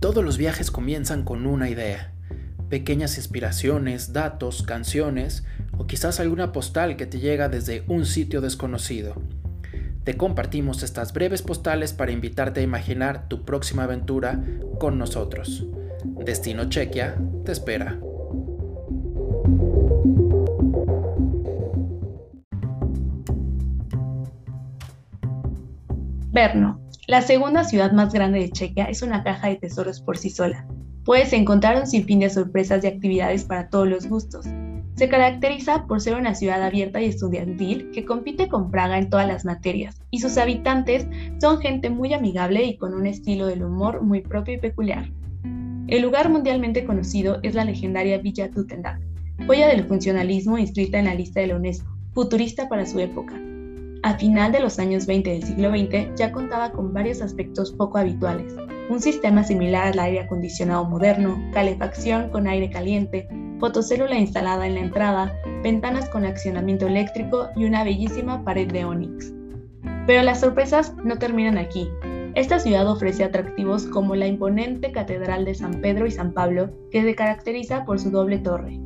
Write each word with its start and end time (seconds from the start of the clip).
Todos 0.00 0.24
los 0.24 0.38
viajes 0.38 0.70
comienzan 0.70 1.24
con 1.24 1.44
una 1.44 1.68
idea, 1.68 2.12
pequeñas 2.68 3.16
inspiraciones, 3.16 4.12
datos, 4.12 4.62
canciones 4.62 5.44
o 5.76 5.88
quizás 5.88 6.20
alguna 6.20 6.52
postal 6.52 6.96
que 6.96 7.06
te 7.06 7.18
llega 7.18 7.48
desde 7.48 7.82
un 7.88 8.06
sitio 8.06 8.40
desconocido. 8.40 9.20
Te 10.04 10.16
compartimos 10.16 10.84
estas 10.84 11.12
breves 11.12 11.42
postales 11.42 11.92
para 11.92 12.12
invitarte 12.12 12.60
a 12.60 12.62
imaginar 12.62 13.28
tu 13.28 13.44
próxima 13.44 13.82
aventura 13.82 14.40
con 14.78 14.98
nosotros. 14.98 15.66
Destino 16.24 16.68
Chequia 16.68 17.16
te 17.44 17.50
espera. 17.50 17.98
Brno, 26.30 26.87
la 27.08 27.22
segunda 27.22 27.64
ciudad 27.64 27.92
más 27.92 28.12
grande 28.12 28.38
de 28.38 28.50
Chequia, 28.50 28.84
es 28.84 29.00
una 29.00 29.24
caja 29.24 29.48
de 29.48 29.56
tesoros 29.56 30.02
por 30.02 30.18
sí 30.18 30.28
sola. 30.28 30.66
Puedes 31.06 31.32
encontrar 31.32 31.80
un 31.80 31.86
sinfín 31.86 32.20
de 32.20 32.28
sorpresas 32.28 32.84
y 32.84 32.86
actividades 32.86 33.44
para 33.44 33.70
todos 33.70 33.88
los 33.88 34.06
gustos. 34.06 34.44
Se 34.94 35.08
caracteriza 35.08 35.86
por 35.86 36.02
ser 36.02 36.16
una 36.16 36.34
ciudad 36.34 36.62
abierta 36.62 37.00
y 37.00 37.06
estudiantil 37.06 37.90
que 37.92 38.04
compite 38.04 38.48
con 38.48 38.70
Praga 38.70 38.98
en 38.98 39.08
todas 39.08 39.26
las 39.26 39.46
materias, 39.46 40.02
y 40.10 40.18
sus 40.18 40.36
habitantes 40.36 41.06
son 41.40 41.60
gente 41.62 41.88
muy 41.88 42.12
amigable 42.12 42.64
y 42.64 42.76
con 42.76 42.92
un 42.92 43.06
estilo 43.06 43.46
del 43.46 43.64
humor 43.64 44.02
muy 44.02 44.20
propio 44.20 44.54
y 44.54 44.58
peculiar. 44.58 45.10
El 45.86 46.02
lugar 46.02 46.28
mundialmente 46.28 46.84
conocido 46.84 47.38
es 47.42 47.54
la 47.54 47.64
legendaria 47.64 48.18
Villa 48.18 48.50
Tutendag, 48.50 49.00
joya 49.46 49.68
del 49.68 49.84
funcionalismo 49.84 50.58
inscrita 50.58 50.98
en 50.98 51.06
la 51.06 51.14
lista 51.14 51.40
de 51.40 51.46
la 51.46 51.56
UNESCO, 51.56 51.90
futurista 52.12 52.68
para 52.68 52.84
su 52.84 53.00
época. 53.00 53.40
A 54.04 54.14
final 54.14 54.52
de 54.52 54.60
los 54.60 54.78
años 54.78 55.06
20 55.06 55.28
del 55.30 55.42
siglo 55.42 55.70
XX 55.70 56.14
ya 56.14 56.30
contaba 56.30 56.70
con 56.70 56.92
varios 56.92 57.20
aspectos 57.20 57.72
poco 57.72 57.98
habituales. 57.98 58.54
Un 58.88 59.00
sistema 59.00 59.42
similar 59.42 59.88
al 59.88 59.98
aire 59.98 60.20
acondicionado 60.20 60.84
moderno, 60.84 61.36
calefacción 61.52 62.30
con 62.30 62.46
aire 62.46 62.70
caliente, 62.70 63.28
fotocélula 63.58 64.16
instalada 64.16 64.68
en 64.68 64.74
la 64.74 64.80
entrada, 64.80 65.34
ventanas 65.64 66.08
con 66.10 66.24
accionamiento 66.24 66.86
eléctrico 66.86 67.48
y 67.56 67.64
una 67.64 67.82
bellísima 67.82 68.44
pared 68.44 68.70
de 68.70 68.84
onix. 68.84 69.32
Pero 70.06 70.22
las 70.22 70.40
sorpresas 70.40 70.94
no 71.04 71.18
terminan 71.18 71.58
aquí. 71.58 71.88
Esta 72.36 72.60
ciudad 72.60 72.88
ofrece 72.88 73.24
atractivos 73.24 73.84
como 73.86 74.14
la 74.14 74.28
imponente 74.28 74.92
Catedral 74.92 75.44
de 75.44 75.56
San 75.56 75.80
Pedro 75.80 76.06
y 76.06 76.12
San 76.12 76.32
Pablo, 76.32 76.70
que 76.92 77.02
se 77.02 77.16
caracteriza 77.16 77.84
por 77.84 77.98
su 77.98 78.10
doble 78.10 78.38
torre, 78.38 78.78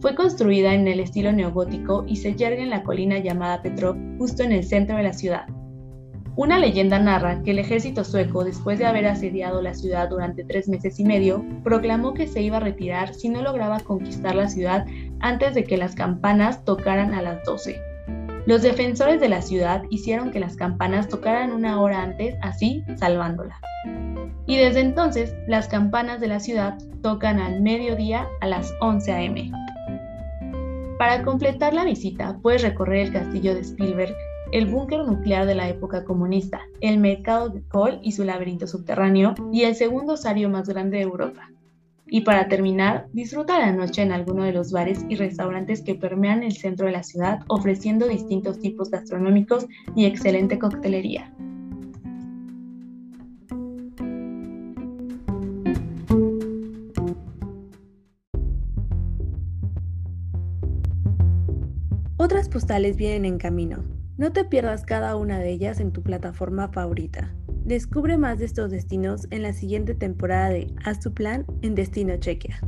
fue 0.00 0.14
construida 0.14 0.74
en 0.74 0.86
el 0.88 1.00
estilo 1.00 1.32
neogótico 1.32 2.04
y 2.06 2.16
se 2.16 2.34
yergue 2.34 2.62
en 2.62 2.70
la 2.70 2.82
colina 2.82 3.18
llamada 3.18 3.62
Petrov, 3.62 3.96
justo 4.18 4.42
en 4.42 4.52
el 4.52 4.64
centro 4.64 4.96
de 4.96 5.02
la 5.02 5.12
ciudad. 5.12 5.46
Una 6.36 6.58
leyenda 6.58 6.98
narra 6.98 7.42
que 7.42 7.52
el 7.52 7.58
ejército 7.58 8.04
sueco, 8.04 8.44
después 8.44 8.78
de 8.78 8.84
haber 8.84 9.06
asediado 9.06 9.62
la 9.62 9.72
ciudad 9.72 10.10
durante 10.10 10.44
tres 10.44 10.68
meses 10.68 11.00
y 11.00 11.04
medio, 11.04 11.42
proclamó 11.64 12.12
que 12.12 12.26
se 12.26 12.42
iba 12.42 12.58
a 12.58 12.60
retirar 12.60 13.14
si 13.14 13.30
no 13.30 13.40
lograba 13.40 13.80
conquistar 13.80 14.34
la 14.34 14.48
ciudad 14.48 14.84
antes 15.20 15.54
de 15.54 15.64
que 15.64 15.78
las 15.78 15.94
campanas 15.94 16.62
tocaran 16.66 17.14
a 17.14 17.22
las 17.22 17.42
12. 17.44 17.80
Los 18.44 18.60
defensores 18.60 19.18
de 19.18 19.30
la 19.30 19.40
ciudad 19.40 19.84
hicieron 19.88 20.30
que 20.30 20.38
las 20.38 20.56
campanas 20.56 21.08
tocaran 21.08 21.52
una 21.52 21.80
hora 21.80 22.02
antes, 22.02 22.36
así 22.42 22.84
salvándola. 22.96 23.58
Y 24.46 24.58
desde 24.58 24.80
entonces, 24.80 25.34
las 25.48 25.68
campanas 25.68 26.20
de 26.20 26.28
la 26.28 26.38
ciudad 26.38 26.76
tocan 27.02 27.40
al 27.40 27.62
mediodía 27.62 28.28
a 28.42 28.46
las 28.46 28.72
11 28.80 29.12
a.m. 29.12 29.52
Para 30.98 31.22
completar 31.22 31.74
la 31.74 31.84
visita, 31.84 32.38
puedes 32.40 32.62
recorrer 32.62 33.06
el 33.06 33.12
castillo 33.12 33.54
de 33.54 33.60
Spielberg, 33.60 34.14
el 34.52 34.64
búnker 34.64 35.00
nuclear 35.00 35.44
de 35.44 35.54
la 35.54 35.68
época 35.68 36.04
comunista, 36.04 36.62
el 36.80 36.98
mercado 36.98 37.50
de 37.50 37.62
Kohl 37.68 37.98
y 38.02 38.12
su 38.12 38.24
laberinto 38.24 38.66
subterráneo, 38.66 39.34
y 39.52 39.64
el 39.64 39.74
segundo 39.74 40.14
osario 40.14 40.48
más 40.48 40.68
grande 40.68 40.96
de 40.96 41.02
Europa. 41.02 41.50
Y 42.06 42.22
para 42.22 42.48
terminar, 42.48 43.08
disfruta 43.12 43.58
la 43.58 43.72
noche 43.72 44.00
en 44.00 44.12
alguno 44.12 44.44
de 44.44 44.52
los 44.52 44.72
bares 44.72 45.04
y 45.08 45.16
restaurantes 45.16 45.82
que 45.82 45.96
permean 45.96 46.42
el 46.42 46.52
centro 46.52 46.86
de 46.86 46.92
la 46.92 47.02
ciudad, 47.02 47.40
ofreciendo 47.48 48.08
distintos 48.08 48.58
tipos 48.60 48.90
gastronómicos 48.90 49.66
y 49.94 50.06
excelente 50.06 50.58
coctelería. 50.58 51.30
Otras 62.26 62.48
postales 62.48 62.96
vienen 62.96 63.24
en 63.24 63.38
camino. 63.38 63.84
No 64.16 64.32
te 64.32 64.44
pierdas 64.44 64.84
cada 64.84 65.14
una 65.14 65.38
de 65.38 65.48
ellas 65.48 65.78
en 65.78 65.92
tu 65.92 66.02
plataforma 66.02 66.66
favorita. 66.66 67.32
Descubre 67.64 68.18
más 68.18 68.40
de 68.40 68.46
estos 68.46 68.72
destinos 68.72 69.28
en 69.30 69.42
la 69.42 69.52
siguiente 69.52 69.94
temporada 69.94 70.48
de 70.48 70.74
Haz 70.84 70.98
tu 70.98 71.14
plan 71.14 71.46
en 71.62 71.76
Destino 71.76 72.16
Chequia. 72.16 72.58